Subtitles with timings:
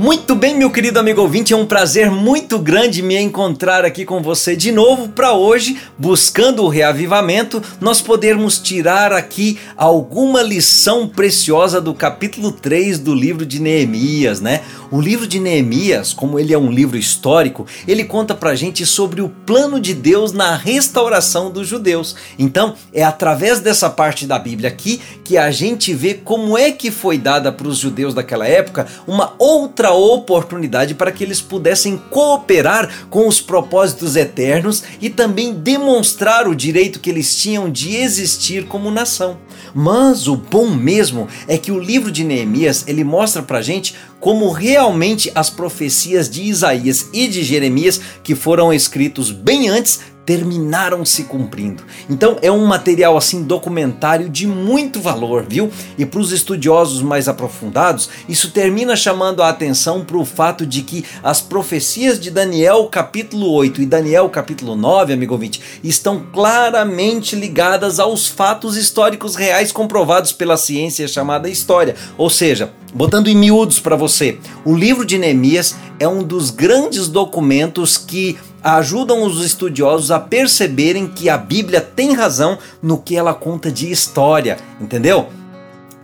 [0.00, 4.22] Muito bem, meu querido amigo ouvinte, é um prazer muito grande me encontrar aqui com
[4.22, 11.82] você de novo para hoje, buscando o reavivamento, nós podermos tirar aqui alguma lição preciosa
[11.82, 14.62] do capítulo 3 do livro de Neemias, né?
[14.90, 19.20] O livro de Neemias, como ele é um livro histórico, ele conta pra gente sobre
[19.20, 22.16] o plano de Deus na restauração dos judeus.
[22.38, 26.90] Então, é através dessa parte da Bíblia aqui que a gente vê como é que
[26.90, 33.06] foi dada para os judeus daquela época uma outra oportunidade para que eles pudessem cooperar
[33.08, 38.90] com os propósitos eternos e também demonstrar o direito que eles tinham de existir como
[38.90, 39.38] nação.
[39.74, 44.50] Mas o bom mesmo é que o livro de Neemias, ele mostra pra gente como
[44.50, 51.24] realmente as profecias de Isaías e de Jeremias, que foram escritos bem antes, terminaram se
[51.24, 51.82] cumprindo.
[52.08, 55.72] Então é um material assim documentário de muito valor, viu?
[55.98, 60.82] E para os estudiosos mais aprofundados, isso termina chamando a atenção para o fato de
[60.82, 67.34] que as profecias de Daniel capítulo 8 e Daniel capítulo 9, amigo ouvinte, estão claramente
[67.34, 71.96] ligadas aos fatos históricos reais comprovados pela ciência chamada história.
[72.16, 77.08] Ou seja, botando em miúdos para você, o livro de Neemias é um dos grandes
[77.08, 83.34] documentos que ajudam os estudiosos a perceberem que a Bíblia tem razão no que ela
[83.34, 85.28] conta de história, entendeu?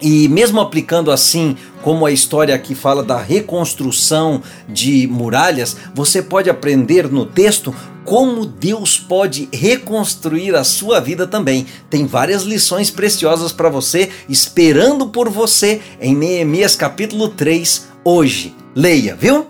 [0.01, 6.51] E mesmo aplicando assim, como a história aqui fala da reconstrução de muralhas, você pode
[6.51, 11.67] aprender no texto como Deus pode reconstruir a sua vida também.
[11.91, 18.55] Tem várias lições preciosas para você esperando por você em Neemias capítulo 3 hoje.
[18.75, 19.45] Leia, viu?